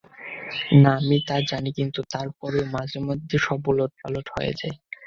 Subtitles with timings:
[0.81, 4.75] না, আমি তা জানি, কিন্ত তারপরেও মাঝেমধ্যে সব ওলটপালট হয়ে যায়।